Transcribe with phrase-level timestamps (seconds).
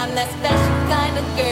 [0.00, 1.47] I'm that special kind of girl.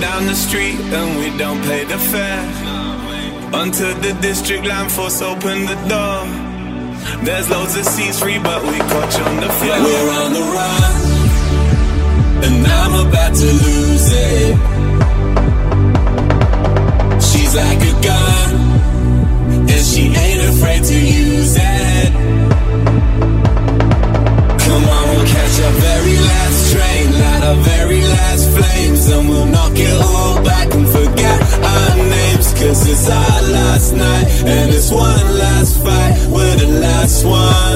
[0.00, 2.44] down the street and we don't pay the fare.
[3.52, 6.24] Until the district line force open the door.
[7.24, 9.78] There's loads of seats free, but we caught you on the floor.
[9.86, 10.92] We're on the run,
[12.44, 14.56] and I'm about to lose it.
[17.28, 18.50] She's like a gun,
[19.68, 22.12] and she ain't afraid to use it.
[24.64, 26.59] Come on, we'll catch our very last
[27.50, 31.38] our very last flames And we'll knock it all back and forget
[31.74, 37.24] our names Cause it's our last night And it's one last fight We're the last
[37.24, 37.74] one.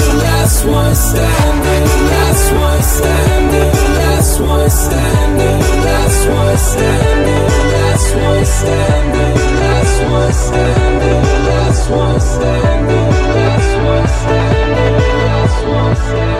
[0.00, 6.58] The last one standing The last one standing The last one standing The last one
[6.58, 13.74] standing The last one standing The last one standing The last one standing The last
[13.86, 16.39] one standing The last one standing.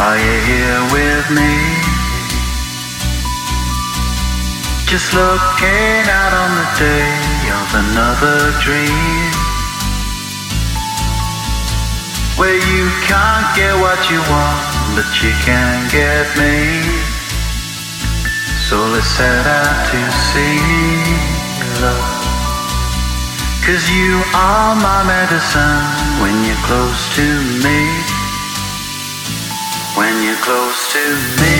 [0.00, 1.54] Are you here with me?
[4.86, 7.18] Just looking out on the day
[7.50, 9.26] of another dream.
[12.38, 16.86] Where you can't get what you want, but you can get me.
[18.70, 20.62] So let's set out to see
[21.82, 22.06] love.
[23.66, 27.26] Cause you are my medicine when you're close to
[27.66, 28.17] me
[29.98, 31.57] when you're close to me.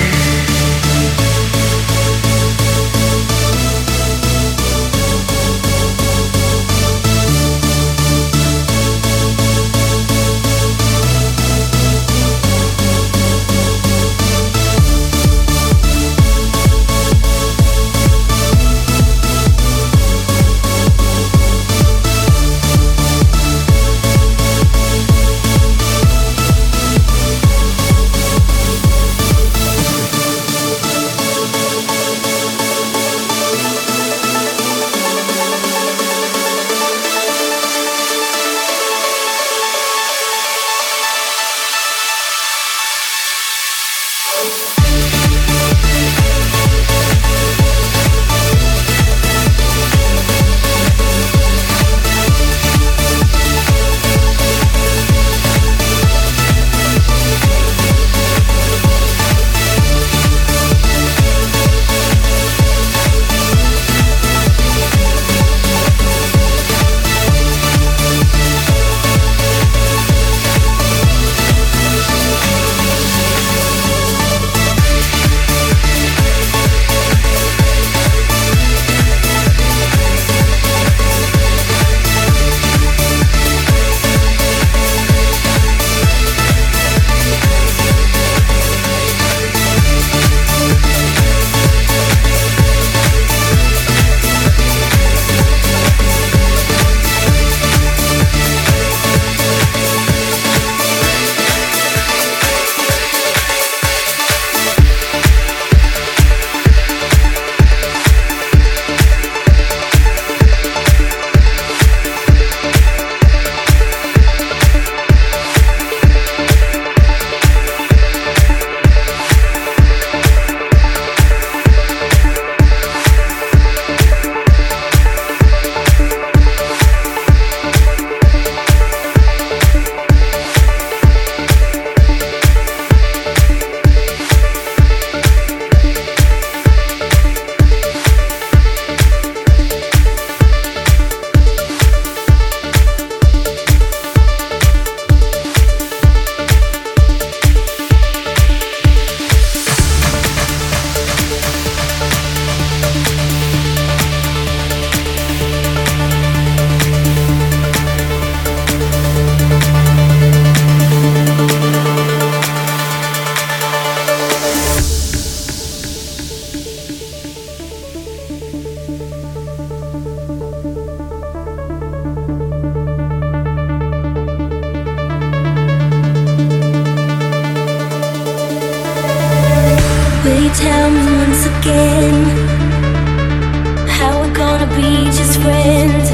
[183.98, 186.08] How we gonna be just friends?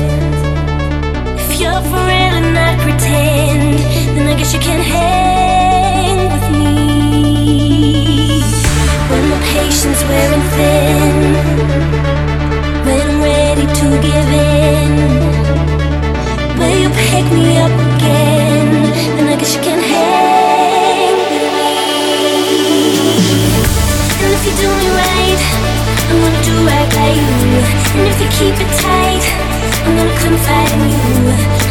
[1.43, 3.79] If you're for real and I pretend,
[4.17, 8.43] then I guess you can hang with me.
[9.11, 11.17] When my patience wearing thin,
[12.85, 14.93] when I'm ready to give in,
[16.59, 17.84] will you pick me up?
[26.95, 27.35] play you
[27.99, 29.25] And if you keep it tight
[29.85, 31.07] I'm gonna confide in you.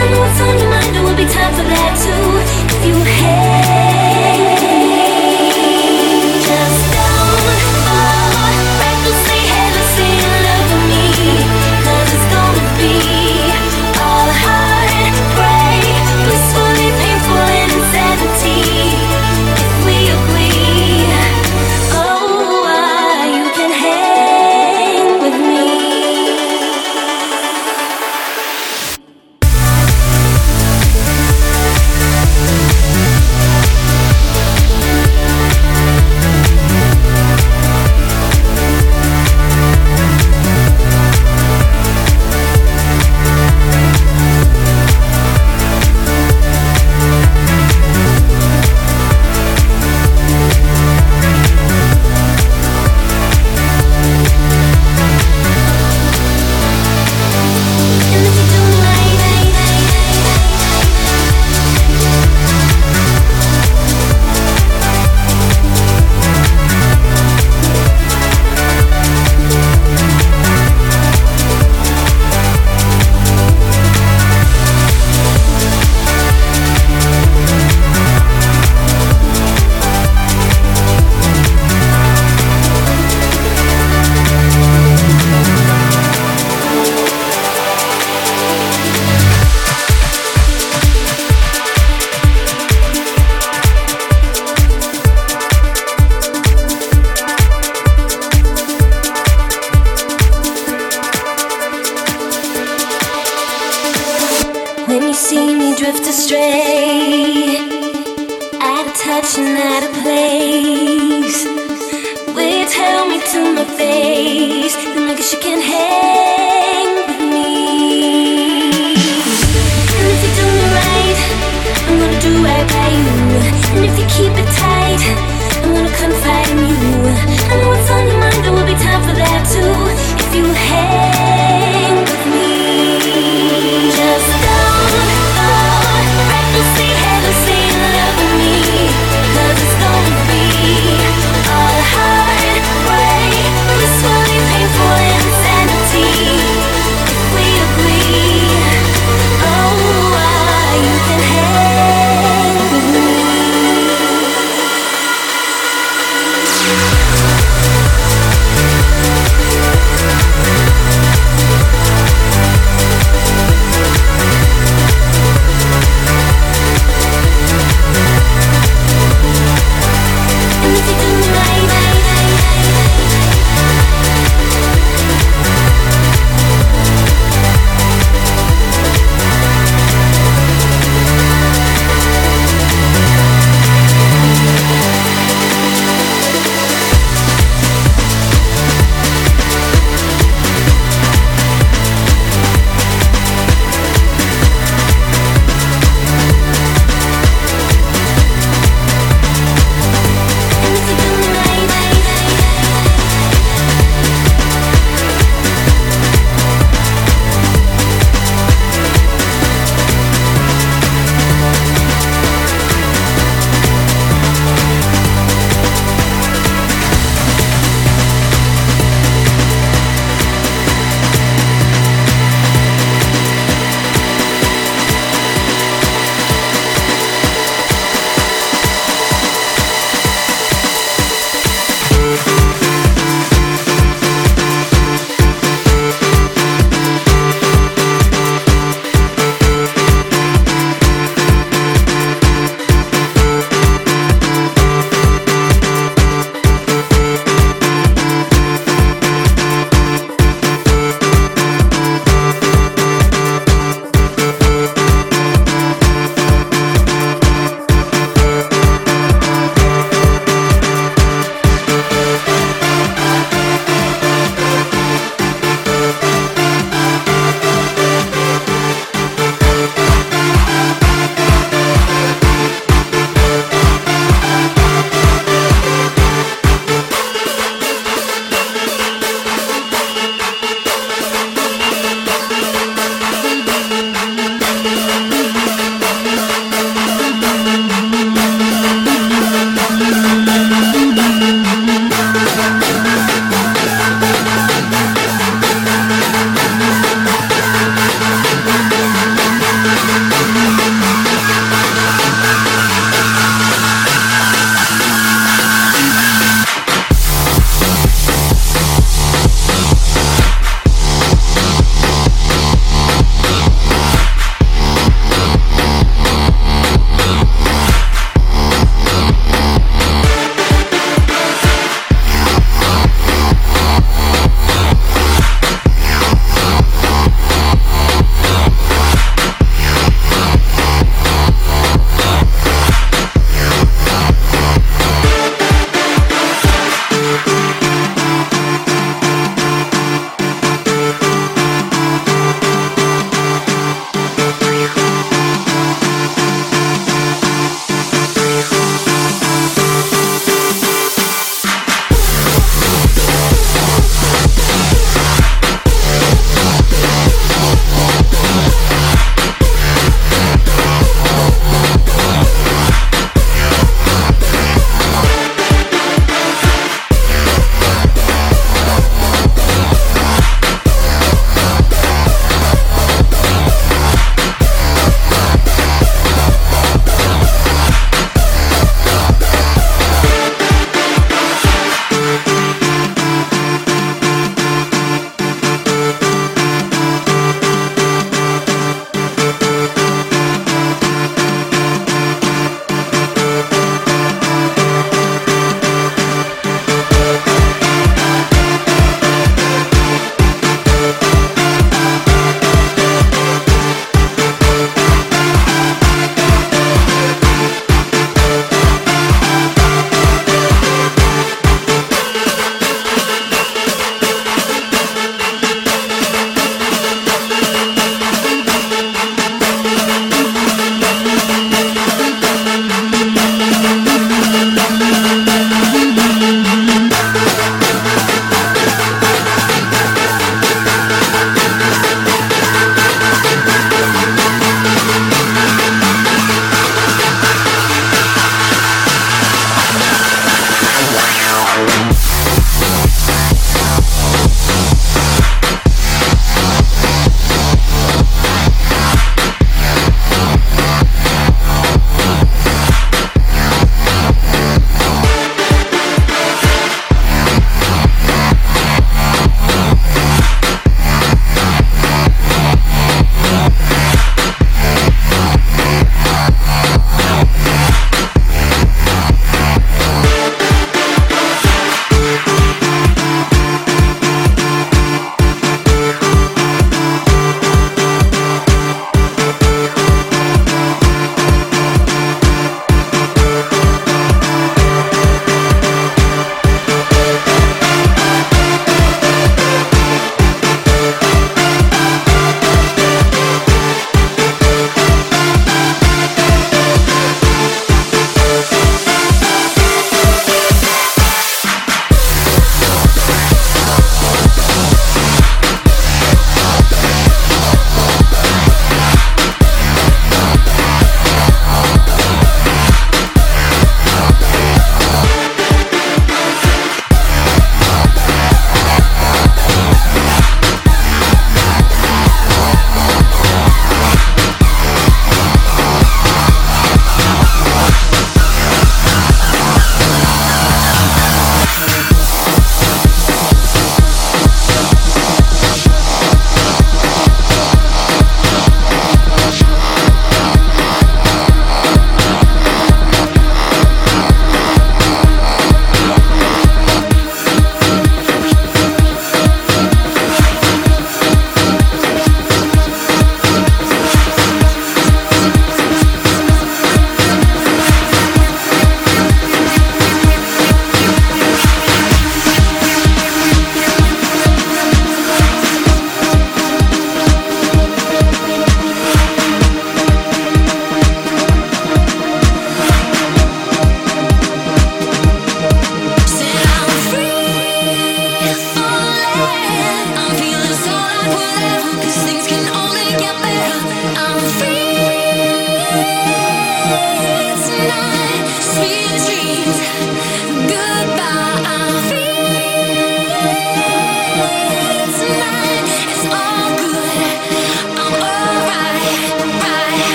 [0.00, 2.26] I know what's on your mind There will be time for that too.
[2.74, 4.61] If you hate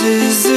[0.00, 0.49] This is.